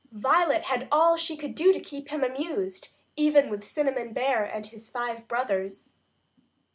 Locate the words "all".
0.91-1.15